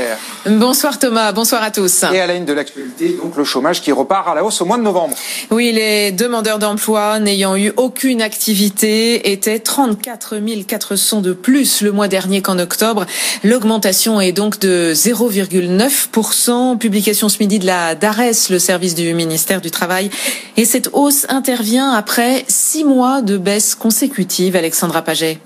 Keller. 0.00 0.58
Bonsoir 0.58 0.98
Thomas, 0.98 1.32
bonsoir 1.32 1.62
à 1.62 1.70
tous. 1.70 2.04
Et 2.12 2.20
à 2.20 2.26
la 2.26 2.34
ligne 2.34 2.44
de 2.44 2.52
l'actualité, 2.52 3.16
donc 3.22 3.36
le 3.36 3.44
chômage 3.44 3.82
qui 3.82 3.92
repart 3.92 4.28
à 4.28 4.34
la 4.34 4.44
hausse 4.44 4.60
au 4.60 4.64
mois 4.64 4.78
de 4.78 4.82
novembre. 4.82 5.14
Oui, 5.50 5.72
les 5.72 6.12
demandeurs 6.12 6.58
d'emploi 6.58 7.18
n'ayant 7.18 7.56
eu 7.56 7.72
aucune 7.76 8.22
activité 8.22 9.32
étaient 9.32 9.58
34 9.58 10.36
400 10.66 11.20
de 11.20 11.32
plus 11.32 11.82
le 11.82 11.92
mois 11.92 12.08
dernier 12.08 12.42
qu'en 12.42 12.58
octobre. 12.58 13.06
L'augmentation 13.44 14.20
est 14.20 14.32
donc 14.32 14.58
de 14.58 14.92
0,9%. 14.94 16.78
Publication 16.78 17.28
ce 17.28 17.38
midi 17.38 17.58
de 17.58 17.66
la 17.66 17.94
DARES, 17.94 18.48
le 18.50 18.58
service 18.58 18.94
du 18.94 19.12
ministère 19.14 19.60
du 19.60 19.70
Travail. 19.70 20.10
Et 20.56 20.64
cette 20.64 20.90
hausse 20.92 21.26
intervient 21.28 21.92
après 21.92 22.44
six 22.48 22.84
mois 22.84 23.22
de 23.22 23.36
baisse 23.36 23.74
consécutive. 23.74 24.56
Alexandra 24.56 25.02
Paget. 25.02 25.38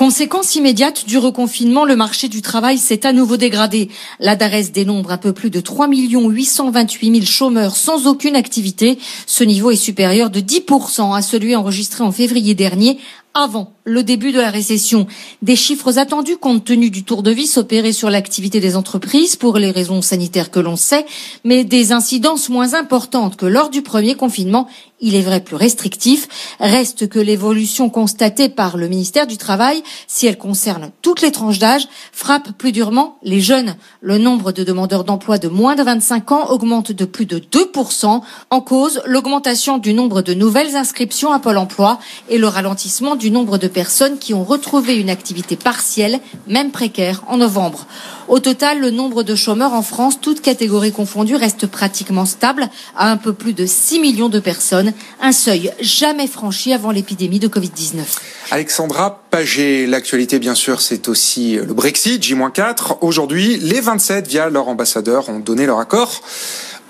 Conséquence 0.00 0.54
immédiate 0.54 1.04
du 1.06 1.18
reconfinement, 1.18 1.84
le 1.84 1.94
marché 1.94 2.28
du 2.28 2.40
travail 2.40 2.78
s'est 2.78 3.04
à 3.04 3.12
nouveau 3.12 3.36
dégradé. 3.36 3.90
La 4.18 4.34
DARES 4.34 4.72
dénombre 4.72 5.12
un 5.12 5.18
peu 5.18 5.34
plus 5.34 5.50
de 5.50 5.60
3 5.60 5.88
828 5.88 7.16
000 7.16 7.26
chômeurs 7.26 7.76
sans 7.76 8.06
aucune 8.06 8.34
activité. 8.34 8.98
Ce 9.26 9.44
niveau 9.44 9.70
est 9.70 9.76
supérieur 9.76 10.30
de 10.30 10.40
10% 10.40 11.14
à 11.14 11.20
celui 11.20 11.54
enregistré 11.54 12.02
en 12.02 12.12
février 12.12 12.54
dernier 12.54 12.98
avant 13.34 13.74
le 13.90 14.04
début 14.04 14.30
de 14.30 14.40
la 14.40 14.50
récession. 14.50 15.08
Des 15.42 15.56
chiffres 15.56 15.98
attendus 15.98 16.36
compte 16.36 16.64
tenu 16.64 16.90
du 16.90 17.02
tour 17.02 17.24
de 17.24 17.32
vis 17.32 17.58
opéré 17.58 17.92
sur 17.92 18.08
l'activité 18.08 18.60
des 18.60 18.76
entreprises 18.76 19.34
pour 19.34 19.58
les 19.58 19.72
raisons 19.72 20.00
sanitaires 20.00 20.52
que 20.52 20.60
l'on 20.60 20.76
sait, 20.76 21.04
mais 21.44 21.64
des 21.64 21.90
incidences 21.90 22.48
moins 22.48 22.74
importantes 22.74 23.36
que 23.36 23.46
lors 23.46 23.68
du 23.68 23.82
premier 23.82 24.14
confinement, 24.14 24.68
il 25.02 25.14
est 25.14 25.22
vrai 25.22 25.40
plus 25.40 25.56
restrictif. 25.56 26.28
Reste 26.60 27.08
que 27.08 27.18
l'évolution 27.18 27.88
constatée 27.88 28.50
par 28.50 28.76
le 28.76 28.86
ministère 28.86 29.26
du 29.26 29.38
Travail, 29.38 29.82
si 30.06 30.26
elle 30.26 30.36
concerne 30.38 30.90
toutes 31.00 31.22
les 31.22 31.32
tranches 31.32 31.58
d'âge, 31.58 31.88
frappe 32.12 32.52
plus 32.58 32.70
durement 32.70 33.16
les 33.22 33.40
jeunes. 33.40 33.76
Le 34.02 34.18
nombre 34.18 34.52
de 34.52 34.62
demandeurs 34.62 35.04
d'emploi 35.04 35.38
de 35.38 35.48
moins 35.48 35.74
de 35.74 35.82
25 35.82 36.32
ans 36.32 36.50
augmente 36.50 36.92
de 36.92 37.04
plus 37.06 37.24
de 37.24 37.38
2%. 37.38 38.20
En 38.50 38.60
cause, 38.60 39.00
l'augmentation 39.06 39.78
du 39.78 39.94
nombre 39.94 40.20
de 40.20 40.34
nouvelles 40.34 40.76
inscriptions 40.76 41.32
à 41.32 41.38
Pôle 41.38 41.56
emploi 41.56 41.98
et 42.28 42.36
le 42.36 42.46
ralentissement 42.46 43.16
du 43.16 43.30
nombre 43.30 43.56
de 43.56 43.66
personnes 43.66 43.79
qui 44.18 44.34
ont 44.34 44.44
retrouvé 44.44 44.96
une 44.96 45.10
activité 45.10 45.56
partielle, 45.56 46.20
même 46.46 46.70
précaire, 46.70 47.22
en 47.28 47.38
novembre. 47.38 47.86
Au 48.28 48.38
total, 48.38 48.80
le 48.80 48.90
nombre 48.90 49.22
de 49.22 49.34
chômeurs 49.34 49.72
en 49.72 49.82
France, 49.82 50.20
toutes 50.20 50.40
catégories 50.40 50.92
confondues, 50.92 51.36
reste 51.36 51.66
pratiquement 51.66 52.26
stable 52.26 52.68
à 52.96 53.10
un 53.10 53.16
peu 53.16 53.32
plus 53.32 53.54
de 53.54 53.66
6 53.66 54.00
millions 54.00 54.28
de 54.28 54.38
personnes, 54.38 54.92
un 55.20 55.32
seuil 55.32 55.72
jamais 55.80 56.26
franchi 56.26 56.72
avant 56.72 56.90
l'épidémie 56.90 57.40
de 57.40 57.48
Covid-19. 57.48 58.02
Alexandra 58.50 59.22
Paget, 59.30 59.86
l'actualité 59.86 60.38
bien 60.38 60.54
sûr 60.54 60.80
c'est 60.80 61.08
aussi 61.08 61.56
le 61.56 61.72
Brexit, 61.74 62.22
J-4. 62.22 62.98
Aujourd'hui, 63.00 63.58
les 63.58 63.80
27 63.80 64.28
via 64.28 64.48
leur 64.48 64.68
ambassadeur 64.68 65.28
ont 65.28 65.38
donné 65.38 65.66
leur 65.66 65.78
accord 65.78 66.22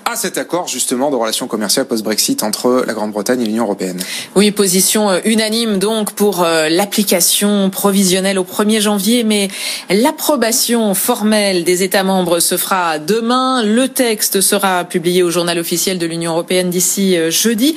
à 0.05 0.15
cet 0.15 0.37
accord 0.37 0.67
justement 0.67 1.09
de 1.09 1.15
relations 1.15 1.47
commerciales 1.47 1.85
post-Brexit 1.85 2.43
entre 2.43 2.83
la 2.85 2.93
Grande-Bretagne 2.93 3.41
et 3.41 3.45
l'Union 3.45 3.63
européenne. 3.63 3.99
Oui, 4.35 4.51
position 4.51 5.09
euh, 5.09 5.19
unanime 5.25 5.79
donc 5.79 6.11
pour 6.11 6.43
euh, 6.43 6.69
l'application 6.69 7.69
provisionnelle 7.69 8.39
au 8.39 8.43
1er 8.43 8.81
janvier, 8.81 9.23
mais 9.23 9.49
l'approbation 9.89 10.93
formelle 10.93 11.63
des 11.63 11.83
États 11.83 12.03
membres 12.03 12.39
se 12.39 12.57
fera 12.57 12.99
demain. 12.99 13.63
Le 13.63 13.87
texte 13.87 14.41
sera 14.41 14.83
publié 14.83 15.23
au 15.23 15.31
journal 15.31 15.59
officiel 15.59 15.97
de 15.97 16.05
l'Union 16.05 16.31
européenne 16.31 16.69
d'ici 16.69 17.17
euh, 17.17 17.31
jeudi. 17.31 17.75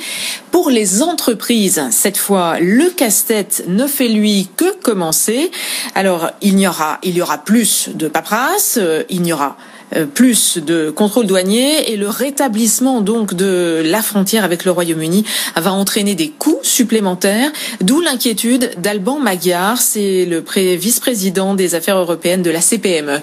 Pour 0.51 0.69
les 0.69 1.01
entreprises, 1.01 1.83
cette 1.91 2.17
fois, 2.17 2.59
le 2.59 2.89
casse-tête 2.89 3.63
ne 3.67 3.87
fait 3.87 4.07
lui 4.07 4.49
que 4.55 4.75
commencer. 4.81 5.51
Alors, 5.95 6.31
il 6.41 6.59
y 6.59 6.67
aura, 6.67 6.99
il 7.03 7.15
y 7.15 7.21
aura 7.21 7.37
plus 7.37 7.89
de 7.93 8.07
paperasse, 8.07 8.79
il 9.09 9.27
y 9.27 9.33
aura 9.33 9.57
plus 10.13 10.57
de 10.57 10.89
contrôle 10.89 11.27
douanier 11.27 11.91
et 11.91 11.97
le 11.97 12.09
rétablissement 12.09 13.01
donc 13.01 13.33
de 13.33 13.81
la 13.85 14.01
frontière 14.01 14.43
avec 14.43 14.65
le 14.65 14.71
Royaume-Uni 14.71 15.25
va 15.55 15.73
entraîner 15.73 16.15
des 16.15 16.29
coûts 16.29 16.59
supplémentaires, 16.63 17.51
d'où 17.81 18.01
l'inquiétude 18.01 18.71
d'Alban 18.77 19.19
Magyar, 19.19 19.77
c'est 19.77 20.25
le 20.25 20.43
vice-président 20.75 21.55
des 21.55 21.75
affaires 21.75 21.97
européennes 21.97 22.41
de 22.41 22.51
la 22.51 22.61
CPME. 22.61 23.19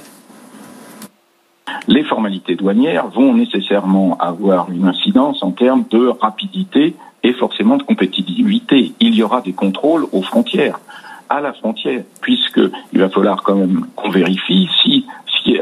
Les 1.89 2.05
formalités 2.05 2.55
douanières 2.55 3.09
vont 3.09 3.35
nécessairement 3.35 4.17
avoir 4.19 4.71
une 4.71 4.87
incidence 4.87 5.43
en 5.43 5.51
termes 5.51 5.85
de 5.91 6.13
rapidité 6.21 6.95
et 7.23 7.33
forcément 7.35 7.77
de 7.77 7.83
compétitivité. 7.83 8.93
Il 9.01 9.15
y 9.15 9.23
aura 9.23 9.41
des 9.41 9.53
contrôles 9.53 10.07
aux 10.13 10.23
frontières 10.23 10.81
à 11.29 11.41
la 11.41 11.53
frontière, 11.55 12.03
puisqu'il 12.21 13.01
va 13.01 13.09
falloir 13.09 13.43
quand 13.43 13.55
même 13.55 13.87
qu'on 13.97 14.11
vérifie 14.11 14.69
si 14.83 15.07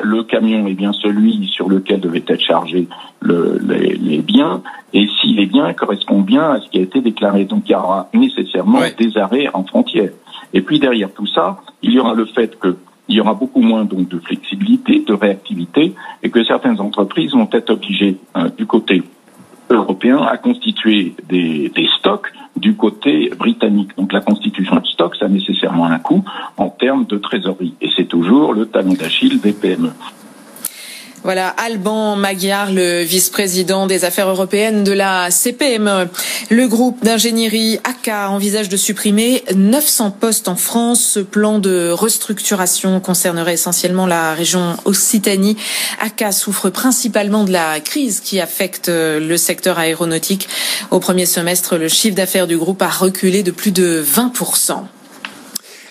le 0.03 0.23
camion 0.23 0.67
est 0.67 0.75
bien 0.75 0.93
celui 0.93 1.47
sur 1.47 1.69
lequel 1.69 2.01
devaient 2.01 2.25
être 2.27 2.41
chargés 2.41 2.89
les, 3.23 4.19
biens 4.19 4.62
et 4.93 5.06
si 5.21 5.34
les 5.34 5.47
biens 5.47 5.73
correspondent 5.73 6.25
bien 6.25 6.53
à 6.53 6.61
ce 6.61 6.69
qui 6.69 6.78
a 6.78 6.83
été 6.83 7.01
déclaré. 7.01 7.45
Donc 7.45 7.62
il 7.67 7.73
y 7.73 7.75
aura 7.75 8.09
nécessairement 8.15 8.81
des 8.99 9.17
arrêts 9.17 9.49
en 9.53 9.65
frontière. 9.65 10.11
Et 10.53 10.62
puis 10.62 10.79
derrière 10.79 11.12
tout 11.12 11.27
ça, 11.27 11.61
il 11.83 11.93
y 11.93 11.99
aura 11.99 12.15
le 12.15 12.27
fait 12.27 12.59
que 12.59 12.77
il 13.09 13.17
y 13.17 13.21
aura 13.21 13.34
beaucoup 13.34 13.61
moins 13.61 13.84
donc 13.84 14.09
de 14.09 14.21
flexibilité, 14.21 15.00
de 15.05 15.15
réactivité, 15.15 15.95
et 16.23 16.31
que 16.31 16.45
certaines 16.45 16.81
entreprises 16.81 17.33
vont 17.33 17.49
être 17.53 17.71
obligées 17.71 18.19
hein, 18.37 18.50
du 18.56 18.67
côté 18.67 19.03
européen 19.69 20.23
à 20.23 20.37
constituer 20.37 21.15
des, 21.29 21.73
des, 21.75 21.89
stocks 21.99 22.33
du 22.60 22.76
côté 22.76 23.31
britannique. 23.38 23.97
Donc 23.97 24.12
la 24.12 24.21
constitution 24.21 24.76
de 24.76 24.87
stocks, 24.87 25.16
a 25.21 25.28
nécessairement 25.28 25.87
un 25.87 25.98
coût 25.98 26.25
en 26.56 26.69
termes 26.69 27.04
de 27.06 27.16
trésorerie. 27.19 27.75
Et 27.81 27.88
c'est 27.97 28.04
toujours 28.04 28.53
le 28.53 28.66
talon 28.66 28.93
d'Achille 28.93 29.41
des 29.41 29.53
PME. 29.53 29.93
Voilà, 31.22 31.48
Alban 31.48 32.16
Magyar, 32.16 32.72
le 32.72 33.03
vice-président 33.03 33.86
des 33.86 34.06
affaires 34.06 34.28
européennes 34.28 34.84
de 34.84 34.92
la 34.92 35.31
CPME. 35.31 36.08
Le 36.48 36.66
groupe 36.66 37.04
d'ingénierie 37.04 37.78
ACA 37.84 38.31
envisage 38.31 38.70
de 38.70 38.78
supprimer 38.78 39.44
900 39.54 40.12
postes 40.12 40.48
en 40.48 40.56
France. 40.56 41.03
Ce 41.03 41.20
plan 41.20 41.58
de 41.58 41.91
restructuration 41.91 43.00
concernerait 43.00 43.53
essentiellement 43.53 44.06
la 44.06 44.32
région 44.32 44.76
Occitanie. 44.86 45.58
ACA 46.00 46.32
souffre 46.32 46.70
principalement 46.70 47.44
de 47.44 47.52
la 47.52 47.81
crise 47.81 48.20
qui 48.20 48.41
affecte 48.41 48.88
le 48.88 49.37
secteur 49.37 49.78
aéronautique. 49.78 50.48
Au 50.91 51.00
premier 51.00 51.26
semestre, 51.26 51.76
le 51.76 51.88
chiffre 51.88 52.16
d'affaires 52.16 52.47
du 52.47 52.56
groupe 52.56 52.81
a 52.81 52.88
reculé 52.88 53.42
de 53.42 53.50
plus 53.50 53.72
de 53.72 54.02
20%. 54.02 54.84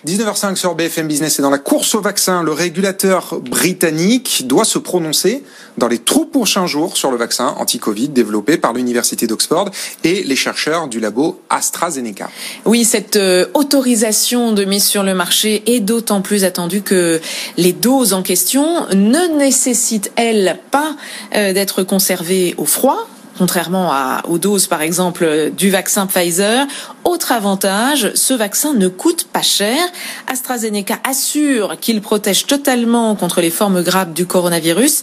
19h05 0.07 0.55
sur 0.55 0.75
BFM 0.75 1.09
Business 1.09 1.39
et 1.39 1.41
dans 1.41 1.49
la 1.49 1.57
course 1.57 1.93
au 1.93 1.99
vaccin, 1.99 2.41
le 2.41 2.53
régulateur 2.53 3.37
britannique 3.41 4.43
doit 4.47 4.63
se 4.63 4.79
prononcer 4.79 5.43
dans 5.77 5.89
les 5.89 5.97
tout 5.97 6.25
prochains 6.25 6.67
jours 6.67 6.95
sur 6.95 7.11
le 7.11 7.17
vaccin 7.17 7.53
anti-Covid 7.57 8.07
développé 8.07 8.57
par 8.57 8.71
l'Université 8.71 9.27
d'Oxford 9.27 9.69
et 10.05 10.23
les 10.23 10.37
chercheurs 10.37 10.87
du 10.87 11.01
labo 11.01 11.41
AstraZeneca. 11.49 12.29
Oui, 12.63 12.85
cette 12.85 13.17
euh, 13.17 13.47
autorisation 13.53 14.53
de 14.53 14.63
mise 14.63 14.85
sur 14.85 15.03
le 15.03 15.13
marché 15.13 15.63
est 15.65 15.81
d'autant 15.81 16.21
plus 16.21 16.45
attendue 16.45 16.81
que 16.81 17.19
les 17.57 17.73
doses 17.73 18.13
en 18.13 18.21
question 18.21 18.87
ne 18.91 19.37
nécessitent, 19.37 20.13
elles, 20.15 20.57
pas 20.71 20.95
euh, 21.35 21.51
d'être 21.51 21.83
conservées 21.83 22.55
au 22.57 22.65
froid, 22.65 23.05
contrairement 23.39 23.91
aux 24.27 24.37
doses 24.37 24.67
par 24.67 24.81
exemple 24.81 25.51
du 25.57 25.69
vaccin 25.69 26.05
Pfizer. 26.05 26.67
Autre 27.09 27.31
avantage, 27.31 28.11
ce 28.13 28.35
vaccin 28.35 28.75
ne 28.75 28.87
coûte 28.87 29.23
pas 29.23 29.41
cher. 29.41 29.79
AstraZeneca 30.27 30.99
assure 31.03 31.79
qu'il 31.79 32.01
protège 32.01 32.45
totalement 32.45 33.15
contre 33.15 33.41
les 33.41 33.49
formes 33.49 33.81
graves 33.81 34.13
du 34.13 34.27
coronavirus. 34.27 35.01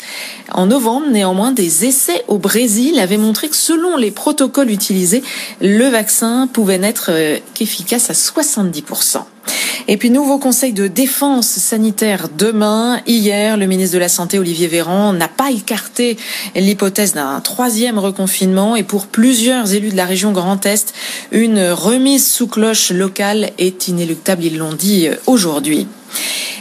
En 0.52 0.66
novembre, 0.66 1.08
néanmoins, 1.10 1.50
des 1.50 1.84
essais 1.84 2.24
au 2.28 2.38
Brésil 2.38 3.00
avaient 3.00 3.16
montré 3.16 3.48
que 3.48 3.56
selon 3.56 3.96
les 3.96 4.12
protocoles 4.12 4.70
utilisés, 4.70 5.24
le 5.60 5.88
vaccin 5.88 6.46
pouvait 6.46 6.78
n'être 6.78 7.10
euh, 7.10 7.38
qu'efficace 7.54 8.08
à 8.08 8.12
70%. 8.12 9.24
Et 9.88 9.96
puis, 9.96 10.10
nouveau 10.10 10.38
conseil 10.38 10.72
de 10.72 10.88
défense 10.88 11.46
sanitaire 11.46 12.28
demain. 12.36 13.00
Hier, 13.06 13.56
le 13.56 13.66
ministre 13.66 13.94
de 13.94 14.00
la 14.00 14.08
Santé, 14.08 14.38
Olivier 14.38 14.66
Véran, 14.66 15.12
n'a 15.12 15.28
pas 15.28 15.50
écarté 15.50 16.16
l'hypothèse 16.54 17.14
d'un 17.14 17.40
troisième 17.40 17.98
reconfinement. 17.98 18.74
Et 18.74 18.82
pour 18.82 19.06
plusieurs 19.06 19.72
élus 19.74 19.90
de 19.90 19.96
la 19.96 20.04
région 20.04 20.32
Grand 20.32 20.64
Est, 20.66 20.92
une 21.30 21.70
remise 21.70 22.26
sous 22.26 22.48
cloche 22.48 22.90
locale 22.90 23.50
est 23.58 23.88
inéluctable. 23.88 24.44
Ils 24.44 24.58
l'ont 24.58 24.74
dit 24.74 25.08
aujourd'hui. 25.26 25.86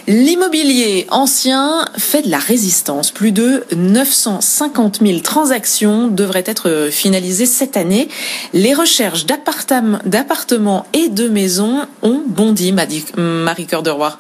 L'immobilier 0.07 1.07
ancien 1.09 1.89
fait 1.97 2.21
de 2.21 2.29
la 2.29 2.37
résistance. 2.37 3.09
Plus 3.09 3.31
de 3.31 3.63
950 3.75 4.99
000 5.01 5.19
transactions 5.19 6.07
devraient 6.07 6.43
être 6.45 6.89
finalisées 6.91 7.47
cette 7.47 7.75
année. 7.75 8.07
Les 8.53 8.75
recherches 8.75 9.25
d'appartements 9.25 10.85
et 10.93 11.09
de 11.09 11.27
maisons 11.27 11.87
ont 12.03 12.21
bondi, 12.27 12.71
Marie 12.71 13.65
Cœur 13.65 13.81
de 13.81 13.89
Roi. 13.89 14.19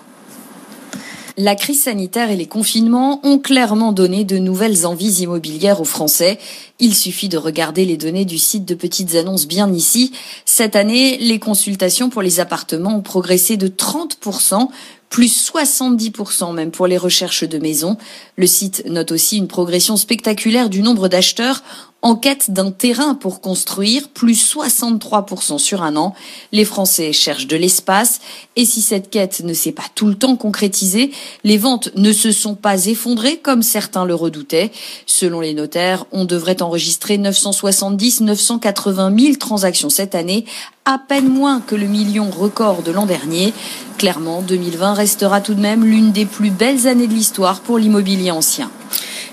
La 1.37 1.55
crise 1.55 1.83
sanitaire 1.83 2.31
et 2.31 2.37
les 2.37 2.45
confinements 2.45 3.19
ont 3.23 3.39
clairement 3.39 3.91
donné 3.91 4.23
de 4.23 4.37
nouvelles 4.37 4.85
envies 4.85 5.23
immobilières 5.23 5.81
aux 5.81 5.85
Français. 5.85 6.39
Il 6.79 6.95
suffit 6.95 7.27
de 7.27 7.37
regarder 7.37 7.83
les 7.83 7.97
données 7.97 8.23
du 8.23 8.37
site 8.37 8.63
de 8.63 8.73
petites 8.73 9.15
annonces 9.15 9.45
bien 9.45 9.69
ici. 9.73 10.13
Cette 10.45 10.77
année, 10.77 11.17
les 11.17 11.39
consultations 11.39 12.09
pour 12.09 12.21
les 12.21 12.39
appartements 12.39 12.95
ont 12.95 13.01
progressé 13.01 13.57
de 13.57 13.67
30%, 13.67 14.69
plus 15.09 15.51
70% 15.51 16.53
même 16.53 16.71
pour 16.71 16.87
les 16.87 16.97
recherches 16.97 17.43
de 17.43 17.57
maison. 17.57 17.97
Le 18.35 18.47
site 18.47 18.83
note 18.85 19.11
aussi 19.11 19.37
une 19.37 19.47
progression 19.47 19.97
spectaculaire 19.97 20.69
du 20.69 20.81
nombre 20.81 21.07
d'acheteurs 21.07 21.63
en 22.01 22.15
quête 22.15 22.51
d'un 22.51 22.69
terrain 22.69 23.15
pour 23.15 23.41
construire, 23.41 24.09
plus 24.09 24.55
63% 24.55 25.57
sur 25.57 25.81
un 25.81 25.95
an. 25.95 26.13
Les 26.51 26.63
Français 26.63 27.11
cherchent 27.13 27.47
de 27.47 27.55
l'espace 27.55 28.19
et 28.55 28.63
si 28.63 28.83
cette 28.83 29.09
quête 29.09 29.41
ne 29.43 29.55
s'est 29.55 29.71
pas 29.71 29.85
tout 29.95 30.05
le 30.05 30.13
temps 30.13 30.35
concrétisée, 30.35 31.09
les 31.43 31.57
ventes 31.57 31.89
ne 31.95 32.13
se 32.13 32.31
sont 32.31 32.53
pas 32.53 32.85
effondrées 32.85 33.37
comme 33.37 33.63
certains 33.63 34.05
le 34.05 34.13
redoutaient. 34.13 34.71
Selon 35.07 35.39
les 35.39 35.55
notaires, 35.55 36.05
on 36.11 36.25
devrait 36.25 36.61
enregistrer 36.61 37.17
970-980 37.17 39.19
000 39.19 39.35
transactions 39.37 39.89
cette 39.89 40.13
année, 40.13 40.45
à 40.85 40.99
peine 40.99 41.27
moins 41.27 41.59
que 41.59 41.73
le 41.73 41.87
million 41.87 42.29
record 42.29 42.83
de 42.83 42.91
l'an 42.91 43.07
dernier. 43.07 43.51
Clairement, 43.97 44.43
2020 44.43 44.93
restera 44.93 45.41
tout 45.41 45.55
de 45.55 45.61
même 45.61 45.83
l'une 45.83 46.11
des 46.11 46.25
plus 46.25 46.51
belles 46.51 46.85
années 46.85 47.07
de 47.07 47.13
l'histoire 47.13 47.61
pour 47.61 47.79
l'immobilier 47.79 48.29
ancien. 48.29 48.69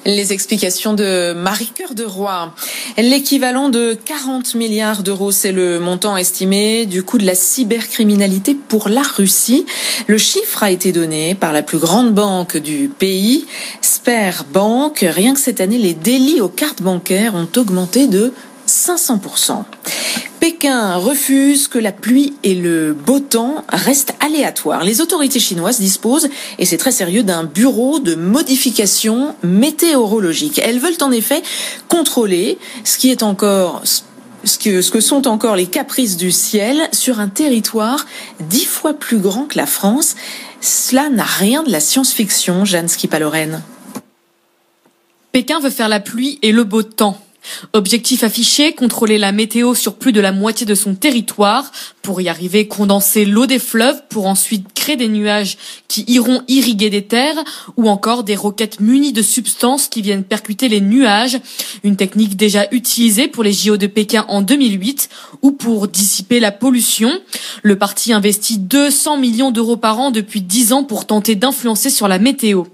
Les 0.05 0.33
explications 0.33 0.95
de 0.95 1.33
Marie-Cœur 1.33 1.95
de 1.95 2.03
Roy. 2.05 2.53
L'équivalent 2.99 3.69
de 3.69 3.95
40 4.05 4.57
milliards 4.57 5.05
d'euros, 5.05 5.31
c'est 5.31 5.53
le 5.53 5.79
montant 5.79 6.17
estimé 6.17 6.87
du 6.87 7.05
coût 7.05 7.19
de 7.19 7.25
la 7.25 7.37
cybercriminalité 7.37 8.57
pour 8.57 8.89
la 8.89 9.03
Russie. 9.03 9.65
Le 10.09 10.19
chiffre 10.19 10.65
a 10.65 10.73
été 10.73 10.91
donné 10.91 11.37
par 11.37 11.53
la 11.53 11.63
plus 11.63 11.79
grande 11.79 12.13
banque 12.13 12.57
du 12.57 12.89
pays, 12.89 13.47
Sperbank. 13.81 15.07
Rien 15.09 15.35
que 15.35 15.41
cette 15.41 15.61
année, 15.61 15.79
les 15.79 15.95
délits 15.95 16.41
aux 16.41 16.49
cartes 16.49 16.83
bancaires 16.83 17.37
ont 17.37 17.49
augmenté 17.57 18.09
de 18.09 18.33
500%. 18.67 19.63
Pékin 20.43 20.97
refuse 20.97 21.69
que 21.69 21.79
la 21.79 21.93
pluie 21.93 22.33
et 22.43 22.57
le 22.57 22.95
beau 22.95 23.21
temps 23.21 23.65
restent 23.69 24.15
aléatoires. 24.19 24.83
Les 24.83 25.01
autorités 25.01 25.39
chinoises 25.39 25.79
disposent, 25.79 26.29
et 26.59 26.67
c'est 26.67 26.79
très 26.79 26.91
sérieux, 26.91 27.23
d'un 27.23 27.45
bureau 27.45 28.01
de 28.01 28.17
modification 28.17 29.37
météorologique. 29.45 30.59
Elles 30.59 30.81
veulent 30.81 31.01
en 31.01 31.13
effet 31.13 31.45
contrôler 31.87 32.59
ce 32.83 32.99
qui 32.99 33.13
est 33.13 33.23
encore 33.23 33.83
ce 34.43 34.91
que, 34.91 35.01
sont 35.01 35.29
encore 35.29 35.55
les 35.55 35.67
caprices 35.67 36.17
du 36.17 36.33
ciel 36.33 36.89
sur 36.91 37.21
un 37.21 37.29
territoire 37.29 38.05
dix 38.41 38.65
fois 38.65 38.95
plus 38.95 39.19
grand 39.19 39.45
que 39.45 39.59
la 39.59 39.67
France. 39.67 40.17
Cela 40.61 41.09
n'a 41.09 41.23
rien 41.23 41.63
de 41.63 41.71
la 41.71 41.79
science-fiction, 41.79 42.65
Jeanne 42.65 42.89
Skipalorène. 42.89 43.63
Pékin 45.31 45.61
veut 45.61 45.71
faire 45.71 45.89
la 45.89 46.01
pluie 46.01 46.41
et 46.43 46.51
le 46.51 46.65
beau 46.65 46.83
temps. 46.83 47.17
Objectif 47.73 48.25
affiché, 48.25 48.73
contrôler 48.73 49.19
la 49.19 49.33
météo 49.33 49.75
sur 49.75 49.95
plus 49.95 50.13
de 50.13 50.21
la 50.21 50.33
moitié 50.33 50.67
de 50.67 50.75
son 50.75 50.95
territoire. 50.95 51.71
Pour 52.03 52.21
y 52.21 52.29
arriver, 52.29 52.67
condenser 52.67 53.25
l'eau 53.25 53.47
des 53.47 53.59
fleuves 53.59 54.03
pour 54.09 54.27
ensuite 54.27 54.67
créer 54.75 54.97
des 54.97 55.09
nuages 55.09 55.57
qui 55.87 56.05
iront 56.09 56.43
irriguer 56.49 56.91
des 56.91 57.05
terres 57.05 57.45
ou 57.77 57.89
encore 57.89 58.25
des 58.25 58.35
roquettes 58.35 58.81
munies 58.81 59.13
de 59.13 59.23
substances 59.23 59.89
qui 59.89 60.03
viennent 60.03 60.25
percuter 60.25 60.69
les 60.69 60.81
nuages. 60.81 61.39
Une 61.85 61.97
technique 61.97 62.37
déjà 62.37 62.67
utilisée 62.73 63.29
pour 63.29 63.45
les 63.45 63.53
JO 63.53 63.77
de 63.77 63.87
Pékin 63.87 64.25
en 64.29 64.43
2008 64.43 65.09
ou 65.43 65.53
pour 65.53 65.89
dissiper 65.89 66.41
la 66.41 66.51
pollution. 66.51 67.11
Le 67.63 67.77
parti 67.77 68.13
investit 68.13 68.59
200 68.59 69.19
millions 69.19 69.51
d'euros 69.51 69.77
par 69.77 70.01
an 70.01 70.11
depuis 70.11 70.43
10 70.43 70.73
ans 70.73 70.85
pour 70.85 71.07
tenter 71.07 71.35
d'influencer 71.35 71.91
sur 71.91 72.09
la 72.09 72.19
météo. 72.19 72.65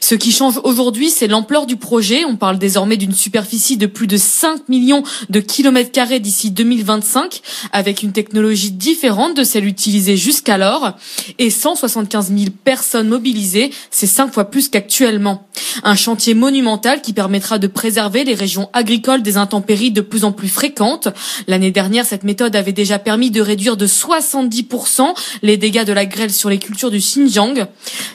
Ce 0.00 0.14
qui 0.14 0.32
change 0.32 0.60
aujourd'hui, 0.64 1.10
c'est 1.10 1.28
l'ampleur 1.28 1.66
du 1.66 1.76
projet. 1.76 2.24
On 2.24 2.36
parle 2.36 2.58
désormais 2.58 2.96
d'une 2.96 3.14
superficie 3.14 3.76
de 3.76 3.86
plus 3.86 4.06
de 4.06 4.11
5 4.16 4.68
millions 4.68 5.02
de 5.30 5.40
kilomètres 5.40 5.92
carrés 5.92 6.20
d'ici 6.20 6.50
2025, 6.50 7.40
avec 7.72 8.02
une 8.02 8.12
technologie 8.12 8.70
différente 8.70 9.36
de 9.36 9.44
celle 9.44 9.66
utilisée 9.66 10.16
jusqu'alors, 10.16 10.92
et 11.38 11.50
175 11.50 12.28
000 12.28 12.50
personnes 12.64 13.08
mobilisées, 13.08 13.70
c'est 13.90 14.06
5 14.06 14.32
fois 14.32 14.44
plus 14.46 14.68
qu'actuellement. 14.68 15.46
Un 15.82 15.94
chantier 15.94 16.34
monumental 16.34 17.02
qui 17.02 17.12
permettra 17.12 17.58
de 17.58 17.66
préserver 17.66 18.24
les 18.24 18.34
régions 18.34 18.70
agricoles 18.72 19.22
des 19.22 19.36
intempéries 19.36 19.90
de 19.90 20.00
plus 20.00 20.24
en 20.24 20.32
plus 20.32 20.48
fréquentes. 20.48 21.08
L'année 21.46 21.70
dernière, 21.70 22.06
cette 22.06 22.24
méthode 22.24 22.56
avait 22.56 22.72
déjà 22.72 22.98
permis 22.98 23.30
de 23.30 23.40
réduire 23.40 23.76
de 23.76 23.86
70% 23.86 25.14
les 25.42 25.56
dégâts 25.56 25.84
de 25.84 25.92
la 25.92 26.06
grêle 26.06 26.32
sur 26.32 26.50
les 26.50 26.58
cultures 26.58 26.90
du 26.90 26.98
Xinjiang. 26.98 27.66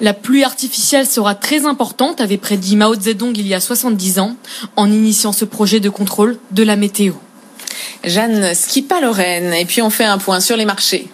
La 0.01 0.13
pluie 0.13 0.43
artificielle 0.43 1.07
sera 1.07 1.35
très 1.35 1.65
importante, 1.65 2.21
avait 2.21 2.37
prédit 2.37 2.75
Mao 2.75 2.95
Zedong 2.95 3.37
il 3.37 3.47
y 3.47 3.53
a 3.53 3.59
70 3.59 4.19
ans, 4.19 4.35
en 4.75 4.91
initiant 4.91 5.31
ce 5.31 5.45
projet 5.45 5.79
de 5.79 5.89
contrôle 5.89 6.37
de 6.51 6.63
la 6.63 6.75
météo. 6.75 7.13
Jeanne 8.03 8.53
Skipa-Lorraine. 8.53 9.53
Et 9.53 9.65
puis 9.65 9.81
on 9.81 9.89
fait 9.89 10.05
un 10.05 10.17
point 10.17 10.39
sur 10.39 10.57
les 10.57 10.65
marchés. 10.65 11.07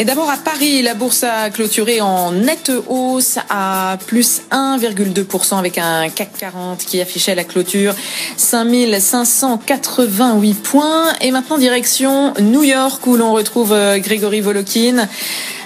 Et 0.00 0.04
d'abord 0.04 0.28
à 0.30 0.38
Paris, 0.38 0.80
la 0.80 0.94
bourse 0.94 1.24
a 1.24 1.50
clôturé 1.50 2.00
en 2.00 2.32
nette 2.32 2.72
hausse 2.88 3.38
à 3.50 3.98
plus 4.06 4.40
1,2% 4.50 5.58
avec 5.58 5.76
un 5.76 6.08
CAC 6.08 6.30
40 6.38 6.78
qui 6.78 7.02
affichait 7.02 7.34
la 7.34 7.44
clôture 7.44 7.94
5588 8.38 10.54
points. 10.54 11.12
Et 11.20 11.30
maintenant 11.30 11.58
direction 11.58 12.32
New 12.40 12.62
York 12.62 13.06
où 13.06 13.16
l'on 13.16 13.34
retrouve 13.34 13.74
euh, 13.74 13.98
Grégory 13.98 14.40
Volokin. 14.40 15.06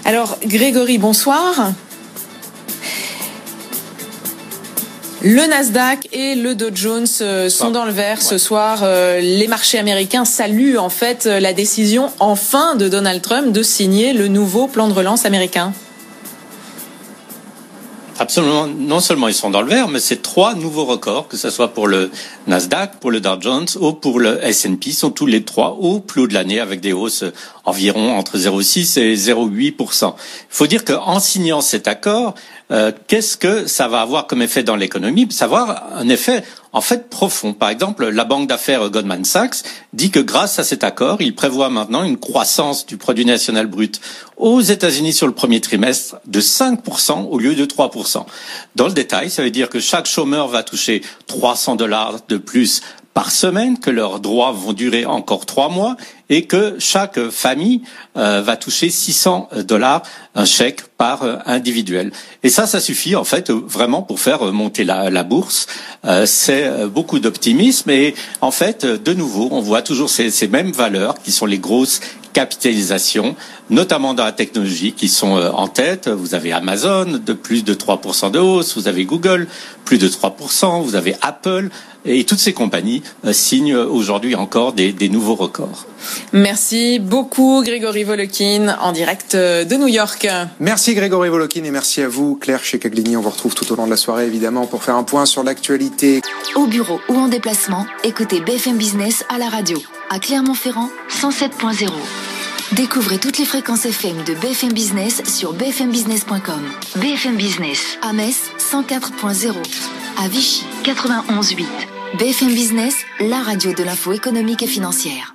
Alors 0.05 0.37
Grégory, 0.45 0.99
bonsoir. 0.99 1.71
Le 5.27 5.49
Nasdaq 5.49 6.09
et 6.13 6.35
le 6.35 6.55
Dow 6.55 6.69
Jones 6.75 7.07
euh, 7.23 7.49
sont 7.49 7.71
dans 7.71 7.87
le 7.87 7.93
vert 7.93 8.21
ce 8.21 8.37
soir. 8.37 8.81
Euh, 8.83 9.21
les 9.21 9.49
marchés 9.49 9.79
américains 9.79 10.27
saluent 10.27 10.77
en 10.77 10.91
fait 10.91 11.25
euh, 11.25 11.41
la 11.41 11.55
décision 11.55 12.11
enfin 12.21 12.75
de 12.77 12.91
Donald 12.91 13.23
Trump 13.23 13.51
de 13.51 13.63
signer 13.63 14.13
le 14.13 14.29
nouveau 14.29 14.67
plan 14.67 14.87
de 14.87 14.93
relance 14.93 15.25
américain. 15.25 15.73
Absolument. 18.19 18.67
Non 18.67 19.01
seulement 19.01 19.29
ils 19.29 19.35
sont 19.35 19.49
dans 19.49 19.63
le 19.63 19.69
vert, 19.69 19.89
mais 19.89 19.99
c'est 19.99 20.21
trois 20.21 20.55
nouveaux 20.55 20.85
records, 20.85 21.27
que 21.27 21.39
ce 21.39 21.49
soit 21.49 21.73
pour 21.73 21.87
le 21.87 22.11
Nasdaq, 22.47 23.01
pour 23.01 23.11
le 23.11 23.21
Dow 23.21 23.41
Jones 23.41 23.67
ou 23.81 23.93
pour 23.93 24.21
le 24.21 24.45
S&P, 24.45 24.93
sont 24.93 25.11
tous 25.11 25.25
les 25.25 25.43
trois 25.43 25.79
au 25.81 26.01
plus 26.01 26.21
haut 26.21 26.27
de 26.27 26.35
l'année 26.35 26.61
avec 26.61 26.81
des 26.81 26.93
hausses 26.93 27.25
environ 27.65 28.17
entre 28.17 28.37
0,6 28.37 28.99
et 28.99 29.15
0,8 29.15 29.75
Il 29.79 30.13
faut 30.49 30.67
dire 30.67 30.85
qu'en 30.85 31.19
signant 31.21 31.61
cet 31.61 31.89
accord, 31.89 32.35
euh, 32.71 32.93
qu'est-ce 33.07 33.37
que 33.37 33.67
ça 33.67 33.89
va 33.89 34.01
avoir 34.01 34.27
comme 34.27 34.43
effet 34.43 34.63
dans 34.63 34.77
l'économie? 34.77 35.27
Savoir 35.31 35.85
un 35.95 36.09
effet 36.09 36.45
en 36.73 36.81
fait 36.81 37.09
profond. 37.09 37.53
Par 37.53 37.71
exemple, 37.71 38.09
la 38.09 38.25
banque 38.25 38.49
d'affaires 38.49 38.91
Goldman 38.91 39.25
Sachs 39.25 39.63
dit 39.93 40.11
que 40.11 40.21
grâce 40.21 40.59
à 40.59 40.65
cet 40.65 40.83
accord, 40.83 41.21
il 41.21 41.35
prévoit 41.35 41.71
maintenant 41.71 42.03
une 42.03 42.19
croissance 42.19 42.85
du 42.85 42.97
produit 42.97 43.25
national 43.25 43.67
brut 43.67 44.01
aux 44.37 44.61
États-Unis 44.61 45.13
sur 45.13 45.27
le 45.27 45.33
premier 45.33 45.61
trimestre 45.61 46.17
de 46.27 46.41
5% 46.41 47.29
au 47.29 47.39
lieu 47.39 47.55
de 47.55 47.65
3%. 47.65 48.27
Dans 48.77 48.87
le 48.87 48.93
détail, 48.93 49.31
ça 49.31 49.43
veut 49.43 49.51
dire 49.51 49.69
que 49.69 49.79
chaque 49.79 50.07
chômeur 50.07 50.49
va 50.49 50.63
toucher 50.63 51.03
300 51.29 51.77
dollars 51.77 52.17
de 52.29 52.37
plus 52.37 52.83
par 53.15 53.31
semaine, 53.31 53.79
que 53.79 53.91
leurs 53.91 54.19
droits 54.19 54.51
vont 54.51 54.73
durer 54.73 55.07
encore 55.07 55.47
trois 55.47 55.69
mois 55.69 55.97
et 56.35 56.47
que 56.47 56.75
chaque 56.81 57.31
famille 57.31 57.83
euh, 58.17 58.43
va 58.43 58.57
toucher 58.57 58.91
600 58.91 59.51
dollars 59.69 60.03
un 60.35 60.45
chèque 60.45 60.83
par 60.99 61.23
euh, 61.23 61.37
individuel. 61.47 62.11
Et 62.43 62.49
ça, 62.49 62.67
ça 62.67 62.81
suffit 62.81 63.15
en 63.15 63.23
fait 63.23 63.53
vraiment 63.53 64.03
pour 64.03 64.19
faire 64.19 64.43
monter 64.53 64.83
la, 64.83 65.23
bourse. 65.23 65.69
Euh, 66.05 66.27
c'est 66.27 66.89
beaucoup 66.89 67.21
d'optimisme 67.21 67.89
et 67.91 68.17
en 68.41 68.51
fait, 68.51 68.85
de 68.85 69.13
nouveau, 69.13 69.49
on 69.53 69.61
voit 69.61 69.83
toujours 69.83 70.11
ces 70.11 70.49
mêmes 70.49 70.73
valeurs 70.73 71.15
qui 71.23 71.31
sont 71.31 71.47
les 71.47 71.59
grosses 71.59 72.01
capitalisations, 72.35 73.35
notamment 73.71 74.13
dans 74.13 74.25
la 74.25 74.33
technologie, 74.33 74.93
qui 74.93 75.09
sont 75.09 75.37
en 75.37 75.69
tête. 75.69 76.09
Vous 76.09 76.35
avez 76.35 76.53
Amazon 76.53 77.07
de 77.25 77.33
plus 77.33 77.65
de 77.65 77.73
3% 77.73 78.31
de 78.31 78.39
hausse, 78.39 78.77
vous 78.77 78.89
avez 78.89 79.07
Google 79.07 79.47
plus 79.87 79.97
de 79.97 80.09
3%, 80.09 80.83
vous 80.83 80.97
avez 80.97 81.15
Apple 81.23 81.71
et 82.05 82.25
toutes 82.25 82.39
ces 82.39 82.53
compagnies 82.53 83.03
euh, 83.25 83.33
signent 83.33 83.77
aujourd'hui 83.77 84.35
encore 84.35 84.73
des, 84.73 84.93
des, 84.93 85.09
nouveaux 85.09 85.35
records. 85.35 85.87
Merci 86.33 86.99
beaucoup 86.99 87.63
Grégory 87.65 88.05
Volokin 88.05 88.77
en 88.81 88.93
direct 88.93 89.35
euh, 89.35 89.65
de 89.65 89.77
New 89.77 89.89
York. 89.89 90.29
Merci 90.61 90.95
Grégory 90.95 91.29
Volokin 91.29 91.65
et 91.65 91.71
merci 91.71 92.03
à 92.03 92.09
vous 92.09 92.37
Claire 92.37 92.63
chez 92.63 92.79
Caglini. 92.79 93.17
On 93.17 93.23
vous 93.23 93.31
retrouve 93.31 93.55
tout 93.55 93.71
au 93.73 93.77
long 93.77 93.87
de 93.87 93.91
la 93.91 93.97
soirée 93.97 94.27
évidemment 94.27 94.67
pour 94.67 94.83
faire 94.83 94.97
un 94.97 95.05
point 95.05 95.27
sur 95.27 95.45
l'actualité. 95.45 96.21
Au 96.57 96.67
bureau 96.67 97.01
ou 97.09 97.15
en 97.15 97.29
déplacement, 97.29 97.87
écoutez 98.03 98.41
BFM 98.41 98.77
Business 98.77 99.25
à 99.29 99.39
la 99.39 99.49
radio. 99.49 99.79
À 100.15 100.21
Clermont-Ferrand, 100.21 100.91
107.0. 101.09 101.91
Découvrez 102.77 103.19
toutes 103.19 103.39
les 103.39 103.45
fréquences 103.45 103.85
FM 103.85 104.23
de 104.23 104.35
BFM 104.35 104.73
Business 104.73 105.25
sur 105.25 105.55
bfmbusiness.com. 105.55 106.63
BFM 107.03 107.35
Business 107.35 107.99
à 108.01 108.13
Metz 108.13 108.53
104.0, 108.59 109.57
à 110.23 110.29
Vichy 110.29 110.65
91.8. 110.85 111.67
BFM 112.17 112.55
Business, 112.55 112.95
la 113.19 113.43
radio 113.43 113.75
de 113.75 113.83
l'info 113.83 114.13
économique 114.13 114.63
et 114.63 114.69
financière. 114.69 115.35